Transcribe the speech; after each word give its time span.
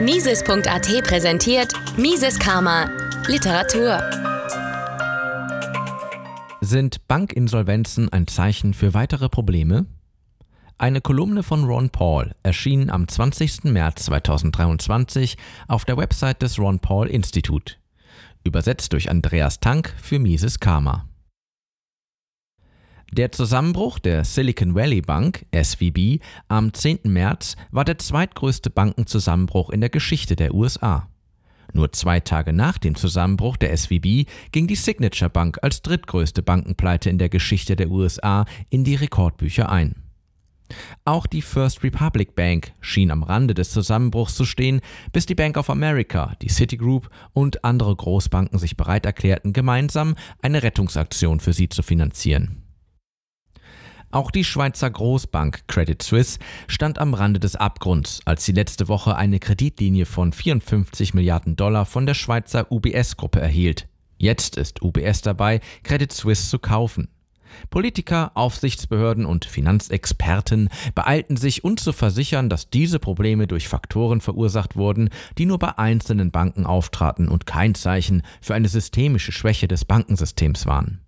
Mises.at 0.00 1.04
präsentiert 1.04 1.74
Mises 1.98 2.38
Karma 2.38 2.88
Literatur. 3.28 4.00
Sind 6.62 7.06
Bankinsolvenzen 7.06 8.10
ein 8.10 8.26
Zeichen 8.26 8.72
für 8.72 8.94
weitere 8.94 9.28
Probleme? 9.28 9.84
Eine 10.78 11.02
Kolumne 11.02 11.42
von 11.42 11.64
Ron 11.64 11.90
Paul 11.90 12.34
erschien 12.42 12.88
am 12.88 13.08
20. 13.08 13.64
März 13.64 14.06
2023 14.06 15.36
auf 15.68 15.84
der 15.84 15.98
Website 15.98 16.40
des 16.40 16.58
Ron 16.58 16.80
Paul 16.80 17.06
Institut. 17.06 17.78
Übersetzt 18.42 18.94
durch 18.94 19.10
Andreas 19.10 19.60
Tank 19.60 19.94
für 20.00 20.18
Mises 20.18 20.60
Karma. 20.60 21.06
Der 23.12 23.32
Zusammenbruch 23.32 23.98
der 23.98 24.24
Silicon 24.24 24.76
Valley 24.76 25.00
Bank, 25.00 25.44
SVB, 25.52 26.22
am 26.46 26.72
10. 26.72 27.00
März 27.06 27.56
war 27.72 27.84
der 27.84 27.98
zweitgrößte 27.98 28.70
Bankenzusammenbruch 28.70 29.70
in 29.70 29.80
der 29.80 29.90
Geschichte 29.90 30.36
der 30.36 30.54
USA. 30.54 31.08
Nur 31.72 31.90
zwei 31.92 32.20
Tage 32.20 32.52
nach 32.52 32.78
dem 32.78 32.94
Zusammenbruch 32.94 33.56
der 33.56 33.76
SVB 33.76 34.28
ging 34.52 34.68
die 34.68 34.76
Signature 34.76 35.28
Bank 35.28 35.58
als 35.60 35.82
drittgrößte 35.82 36.44
Bankenpleite 36.44 37.10
in 37.10 37.18
der 37.18 37.28
Geschichte 37.28 37.74
der 37.74 37.90
USA 37.90 38.44
in 38.68 38.84
die 38.84 38.94
Rekordbücher 38.94 39.68
ein. 39.68 39.96
Auch 41.04 41.26
die 41.26 41.42
First 41.42 41.82
Republic 41.82 42.36
Bank 42.36 42.70
schien 42.80 43.10
am 43.10 43.24
Rande 43.24 43.54
des 43.54 43.72
Zusammenbruchs 43.72 44.36
zu 44.36 44.44
stehen, 44.44 44.82
bis 45.12 45.26
die 45.26 45.34
Bank 45.34 45.56
of 45.56 45.68
America, 45.68 46.36
die 46.42 46.48
Citigroup 46.48 47.10
und 47.32 47.64
andere 47.64 47.96
Großbanken 47.96 48.60
sich 48.60 48.76
bereit 48.76 49.04
erklärten, 49.04 49.52
gemeinsam 49.52 50.14
eine 50.40 50.62
Rettungsaktion 50.62 51.40
für 51.40 51.52
sie 51.52 51.68
zu 51.68 51.82
finanzieren. 51.82 52.69
Auch 54.12 54.32
die 54.32 54.42
Schweizer 54.42 54.90
Großbank 54.90 55.68
Credit 55.68 56.02
Suisse 56.02 56.40
stand 56.66 56.98
am 56.98 57.14
Rande 57.14 57.38
des 57.38 57.54
Abgrunds, 57.54 58.20
als 58.24 58.44
sie 58.44 58.50
letzte 58.50 58.88
Woche 58.88 59.14
eine 59.14 59.38
Kreditlinie 59.38 60.04
von 60.04 60.32
54 60.32 61.14
Milliarden 61.14 61.54
Dollar 61.54 61.86
von 61.86 62.06
der 62.06 62.14
Schweizer 62.14 62.72
UBS-Gruppe 62.72 63.40
erhielt. 63.40 63.86
Jetzt 64.18 64.56
ist 64.56 64.82
UBS 64.82 65.22
dabei, 65.22 65.60
Credit 65.84 66.12
Suisse 66.12 66.50
zu 66.50 66.58
kaufen. 66.58 67.08
Politiker, 67.70 68.32
Aufsichtsbehörden 68.34 69.26
und 69.26 69.44
Finanzexperten 69.44 70.70
beeilten 70.94 71.36
sich, 71.36 71.62
uns 71.62 71.84
zu 71.84 71.92
versichern, 71.92 72.48
dass 72.48 72.68
diese 72.68 72.98
Probleme 72.98 73.46
durch 73.46 73.68
Faktoren 73.68 74.20
verursacht 74.20 74.74
wurden, 74.74 75.10
die 75.38 75.46
nur 75.46 75.58
bei 75.58 75.78
einzelnen 75.78 76.32
Banken 76.32 76.66
auftraten 76.66 77.28
und 77.28 77.46
kein 77.46 77.76
Zeichen 77.76 78.22
für 78.40 78.54
eine 78.54 78.68
systemische 78.68 79.32
Schwäche 79.32 79.68
des 79.68 79.84
Bankensystems 79.84 80.66
waren. 80.66 81.00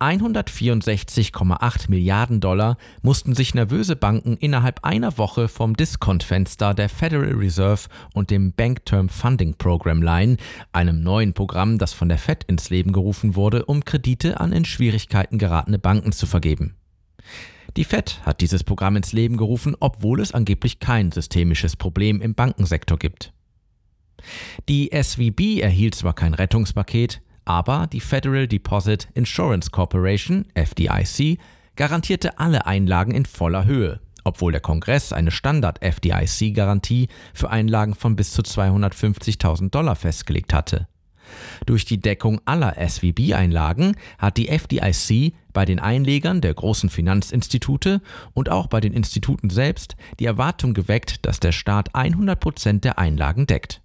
164,8 0.00 1.90
Milliarden 1.90 2.40
Dollar 2.40 2.76
mussten 3.02 3.34
sich 3.34 3.54
nervöse 3.54 3.96
Banken 3.96 4.36
innerhalb 4.36 4.84
einer 4.84 5.18
Woche 5.18 5.48
vom 5.48 5.74
Diskontfenster 5.74 6.72
der 6.72 6.88
Federal 6.88 7.32
Reserve 7.32 7.88
und 8.14 8.30
dem 8.30 8.52
Bank 8.52 8.84
Term 8.84 9.08
Funding 9.08 9.54
Program 9.54 10.00
leihen, 10.00 10.36
einem 10.72 11.02
neuen 11.02 11.32
Programm, 11.32 11.78
das 11.78 11.92
von 11.92 12.08
der 12.08 12.18
Fed 12.18 12.44
ins 12.44 12.70
Leben 12.70 12.92
gerufen 12.92 13.34
wurde, 13.34 13.64
um 13.64 13.84
Kredite 13.84 14.38
an 14.38 14.52
in 14.52 14.64
Schwierigkeiten 14.64 15.36
geratene 15.36 15.80
Banken 15.80 16.12
zu 16.12 16.26
vergeben. 16.26 16.76
Die 17.76 17.84
Fed 17.84 18.20
hat 18.24 18.40
dieses 18.40 18.62
Programm 18.62 18.94
ins 18.94 19.12
Leben 19.12 19.36
gerufen, 19.36 19.76
obwohl 19.80 20.20
es 20.20 20.32
angeblich 20.32 20.78
kein 20.78 21.10
systemisches 21.10 21.74
Problem 21.74 22.20
im 22.20 22.34
Bankensektor 22.34 22.98
gibt. 22.98 23.32
Die 24.68 24.90
SVB 24.92 25.60
erhielt 25.60 25.94
zwar 25.94 26.14
kein 26.14 26.34
Rettungspaket, 26.34 27.20
aber 27.48 27.86
die 27.86 28.00
Federal 28.00 28.46
Deposit 28.46 29.08
Insurance 29.14 29.70
Corporation, 29.70 30.44
FDIC, 30.52 31.38
garantierte 31.76 32.38
alle 32.38 32.66
Einlagen 32.66 33.12
in 33.12 33.24
voller 33.24 33.64
Höhe, 33.64 34.00
obwohl 34.22 34.52
der 34.52 34.60
Kongress 34.60 35.14
eine 35.14 35.30
Standard-FDIC-Garantie 35.30 37.08
für 37.32 37.48
Einlagen 37.48 37.94
von 37.94 38.16
bis 38.16 38.32
zu 38.32 38.42
250.000 38.42 39.70
Dollar 39.70 39.96
festgelegt 39.96 40.52
hatte. 40.52 40.88
Durch 41.64 41.86
die 41.86 42.00
Deckung 42.00 42.40
aller 42.44 42.76
SVB-Einlagen 42.86 43.96
hat 44.18 44.36
die 44.36 44.48
FDIC 44.48 45.34
bei 45.54 45.64
den 45.64 45.78
Einlegern 45.78 46.42
der 46.42 46.52
großen 46.52 46.90
Finanzinstitute 46.90 48.02
und 48.34 48.50
auch 48.50 48.66
bei 48.66 48.80
den 48.80 48.92
Instituten 48.92 49.48
selbst 49.48 49.96
die 50.20 50.26
Erwartung 50.26 50.74
geweckt, 50.74 51.24
dass 51.24 51.40
der 51.40 51.52
Staat 51.52 51.94
100 51.94 52.38
Prozent 52.38 52.84
der 52.84 52.98
Einlagen 52.98 53.46
deckt. 53.46 53.80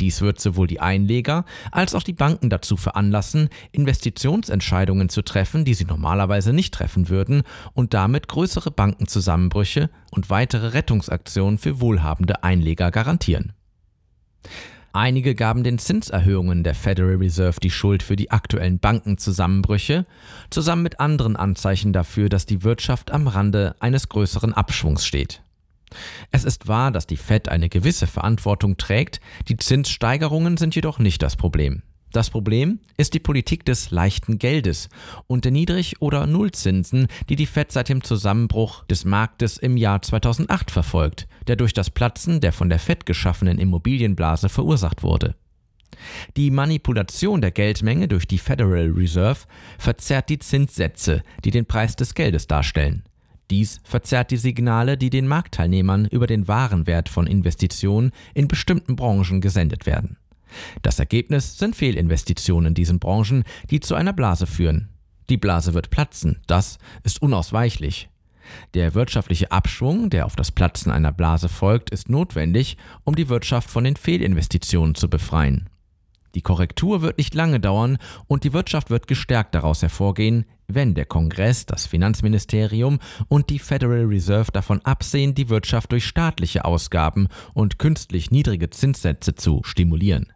Dies 0.00 0.20
wird 0.20 0.40
sowohl 0.40 0.66
die 0.66 0.80
Einleger 0.80 1.44
als 1.72 1.94
auch 1.94 2.02
die 2.02 2.12
Banken 2.12 2.50
dazu 2.50 2.76
veranlassen, 2.76 3.48
Investitionsentscheidungen 3.72 5.08
zu 5.08 5.22
treffen, 5.22 5.64
die 5.64 5.74
sie 5.74 5.84
normalerweise 5.84 6.52
nicht 6.52 6.74
treffen 6.74 7.08
würden, 7.08 7.42
und 7.72 7.94
damit 7.94 8.28
größere 8.28 8.70
Bankenzusammenbrüche 8.70 9.90
und 10.10 10.30
weitere 10.30 10.68
Rettungsaktionen 10.68 11.58
für 11.58 11.80
wohlhabende 11.80 12.42
Einleger 12.42 12.90
garantieren. 12.90 13.52
Einige 14.92 15.34
gaben 15.34 15.62
den 15.62 15.78
Zinserhöhungen 15.78 16.64
der 16.64 16.74
Federal 16.74 17.16
Reserve 17.16 17.60
die 17.60 17.70
Schuld 17.70 18.02
für 18.02 18.16
die 18.16 18.30
aktuellen 18.30 18.78
Bankenzusammenbrüche, 18.78 20.06
zusammen 20.48 20.82
mit 20.82 21.00
anderen 21.00 21.36
Anzeichen 21.36 21.92
dafür, 21.92 22.30
dass 22.30 22.46
die 22.46 22.62
Wirtschaft 22.62 23.10
am 23.10 23.28
Rande 23.28 23.76
eines 23.78 24.08
größeren 24.08 24.54
Abschwungs 24.54 25.04
steht. 25.04 25.42
Es 26.30 26.44
ist 26.44 26.68
wahr, 26.68 26.90
dass 26.90 27.06
die 27.06 27.16
Fed 27.16 27.48
eine 27.48 27.68
gewisse 27.68 28.06
Verantwortung 28.06 28.76
trägt, 28.76 29.20
die 29.48 29.56
Zinssteigerungen 29.56 30.56
sind 30.56 30.74
jedoch 30.74 30.98
nicht 30.98 31.22
das 31.22 31.36
Problem. 31.36 31.82
Das 32.12 32.30
Problem 32.30 32.80
ist 32.96 33.14
die 33.14 33.20
Politik 33.20 33.64
des 33.66 33.90
leichten 33.90 34.38
Geldes 34.38 34.88
und 35.26 35.44
der 35.44 35.52
Niedrig- 35.52 35.96
oder 36.00 36.26
Nullzinsen, 36.26 37.08
die 37.28 37.36
die 37.36 37.46
Fed 37.46 37.72
seit 37.72 37.88
dem 37.88 38.02
Zusammenbruch 38.02 38.84
des 38.86 39.04
Marktes 39.04 39.58
im 39.58 39.76
Jahr 39.76 40.00
2008 40.00 40.70
verfolgt, 40.70 41.28
der 41.46 41.56
durch 41.56 41.74
das 41.74 41.90
Platzen 41.90 42.40
der 42.40 42.52
von 42.52 42.70
der 42.70 42.78
Fed 42.78 43.04
geschaffenen 43.04 43.58
Immobilienblase 43.58 44.48
verursacht 44.48 45.02
wurde. 45.02 45.34
Die 46.36 46.50
Manipulation 46.50 47.40
der 47.40 47.50
Geldmenge 47.50 48.08
durch 48.08 48.26
die 48.26 48.38
Federal 48.38 48.90
Reserve 48.90 49.40
verzerrt 49.78 50.28
die 50.30 50.38
Zinssätze, 50.38 51.22
die 51.44 51.50
den 51.50 51.66
Preis 51.66 51.96
des 51.96 52.14
Geldes 52.14 52.46
darstellen. 52.46 53.04
Dies 53.50 53.80
verzerrt 53.84 54.30
die 54.30 54.36
Signale, 54.36 54.96
die 54.96 55.10
den 55.10 55.28
Marktteilnehmern 55.28 56.06
über 56.06 56.26
den 56.26 56.48
wahren 56.48 56.86
Wert 56.86 57.08
von 57.08 57.26
Investitionen 57.26 58.12
in 58.34 58.48
bestimmten 58.48 58.96
Branchen 58.96 59.40
gesendet 59.40 59.86
werden. 59.86 60.16
Das 60.82 60.98
Ergebnis 60.98 61.58
sind 61.58 61.76
Fehlinvestitionen 61.76 62.68
in 62.68 62.74
diesen 62.74 62.98
Branchen, 62.98 63.44
die 63.70 63.80
zu 63.80 63.94
einer 63.94 64.12
Blase 64.12 64.46
führen. 64.46 64.88
Die 65.28 65.36
Blase 65.36 65.74
wird 65.74 65.90
platzen, 65.90 66.40
das 66.46 66.78
ist 67.02 67.20
unausweichlich. 67.20 68.08
Der 68.74 68.94
wirtschaftliche 68.94 69.50
Abschwung, 69.50 70.08
der 70.08 70.26
auf 70.26 70.36
das 70.36 70.52
Platzen 70.52 70.92
einer 70.92 71.12
Blase 71.12 71.48
folgt, 71.48 71.90
ist 71.90 72.08
notwendig, 72.08 72.76
um 73.02 73.16
die 73.16 73.28
Wirtschaft 73.28 73.68
von 73.68 73.82
den 73.82 73.96
Fehlinvestitionen 73.96 74.94
zu 74.94 75.10
befreien. 75.10 75.68
Die 76.36 76.42
Korrektur 76.42 77.00
wird 77.00 77.16
nicht 77.16 77.34
lange 77.34 77.60
dauern 77.60 77.96
und 78.26 78.44
die 78.44 78.52
Wirtschaft 78.52 78.90
wird 78.90 79.06
gestärkt 79.06 79.54
daraus 79.54 79.80
hervorgehen, 79.80 80.44
wenn 80.68 80.94
der 80.94 81.06
Kongress, 81.06 81.64
das 81.64 81.86
Finanzministerium 81.86 82.98
und 83.28 83.48
die 83.48 83.58
Federal 83.58 84.04
Reserve 84.04 84.52
davon 84.52 84.82
absehen, 84.84 85.34
die 85.34 85.48
Wirtschaft 85.48 85.92
durch 85.92 86.04
staatliche 86.04 86.66
Ausgaben 86.66 87.28
und 87.54 87.78
künstlich 87.78 88.30
niedrige 88.30 88.68
Zinssätze 88.68 89.34
zu 89.34 89.62
stimulieren. 89.64 90.30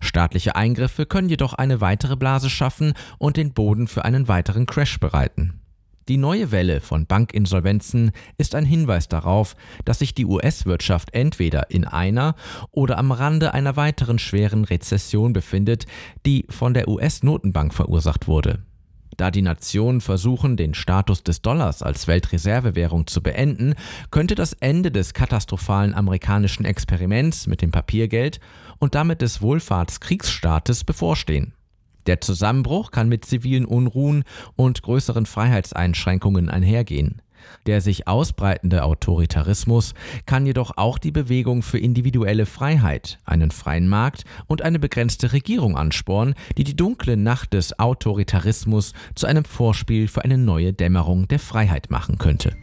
Staatliche 0.00 0.54
Eingriffe 0.54 1.06
können 1.06 1.30
jedoch 1.30 1.54
eine 1.54 1.80
weitere 1.80 2.16
Blase 2.16 2.50
schaffen 2.50 2.92
und 3.16 3.38
den 3.38 3.54
Boden 3.54 3.88
für 3.88 4.04
einen 4.04 4.28
weiteren 4.28 4.66
Crash 4.66 5.00
bereiten. 5.00 5.61
Die 6.08 6.16
neue 6.16 6.50
Welle 6.50 6.80
von 6.80 7.06
Bankinsolvenzen 7.06 8.10
ist 8.36 8.54
ein 8.54 8.64
Hinweis 8.64 9.08
darauf, 9.08 9.54
dass 9.84 10.00
sich 10.00 10.14
die 10.14 10.26
US-Wirtschaft 10.26 11.14
entweder 11.14 11.70
in 11.70 11.84
einer 11.84 12.34
oder 12.72 12.98
am 12.98 13.12
Rande 13.12 13.54
einer 13.54 13.76
weiteren 13.76 14.18
schweren 14.18 14.64
Rezession 14.64 15.32
befindet, 15.32 15.86
die 16.26 16.44
von 16.48 16.74
der 16.74 16.88
US-Notenbank 16.88 17.72
verursacht 17.72 18.26
wurde. 18.26 18.64
Da 19.16 19.30
die 19.30 19.42
Nationen 19.42 20.00
versuchen, 20.00 20.56
den 20.56 20.74
Status 20.74 21.22
des 21.22 21.42
Dollars 21.42 21.82
als 21.82 22.08
Weltreservewährung 22.08 23.06
zu 23.06 23.22
beenden, 23.22 23.74
könnte 24.10 24.34
das 24.34 24.54
Ende 24.54 24.90
des 24.90 25.14
katastrophalen 25.14 25.94
amerikanischen 25.94 26.64
Experiments 26.64 27.46
mit 27.46 27.62
dem 27.62 27.70
Papiergeld 27.70 28.40
und 28.78 28.94
damit 28.94 29.22
des 29.22 29.42
Wohlfahrtskriegsstaates 29.42 30.84
bevorstehen. 30.84 31.52
Der 32.06 32.20
Zusammenbruch 32.20 32.90
kann 32.90 33.08
mit 33.08 33.24
zivilen 33.24 33.64
Unruhen 33.64 34.24
und 34.56 34.82
größeren 34.82 35.26
Freiheitseinschränkungen 35.26 36.48
einhergehen. 36.48 37.22
Der 37.66 37.80
sich 37.80 38.08
ausbreitende 38.08 38.84
Autoritarismus 38.84 39.94
kann 40.26 40.46
jedoch 40.46 40.76
auch 40.76 40.98
die 40.98 41.12
Bewegung 41.12 41.62
für 41.62 41.78
individuelle 41.78 42.46
Freiheit, 42.46 43.18
einen 43.24 43.50
freien 43.50 43.88
Markt 43.88 44.24
und 44.46 44.62
eine 44.62 44.78
begrenzte 44.78 45.32
Regierung 45.32 45.76
anspornen, 45.76 46.34
die 46.56 46.64
die 46.64 46.76
dunkle 46.76 47.16
Nacht 47.16 47.52
des 47.52 47.78
Autoritarismus 47.78 48.92
zu 49.14 49.26
einem 49.26 49.44
Vorspiel 49.44 50.08
für 50.08 50.24
eine 50.24 50.38
neue 50.38 50.72
Dämmerung 50.72 51.28
der 51.28 51.38
Freiheit 51.38 51.90
machen 51.90 52.18
könnte. 52.18 52.56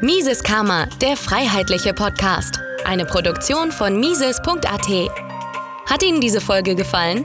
Mises 0.00 0.42
Karma, 0.42 0.86
der 1.00 1.16
freiheitliche 1.16 1.94
Podcast. 1.94 2.58
Eine 2.84 3.04
Produktion 3.04 3.70
von 3.70 4.00
Mises.at. 4.00 4.88
Hat 5.86 6.02
Ihnen 6.02 6.20
diese 6.20 6.40
Folge 6.40 6.74
gefallen? 6.74 7.24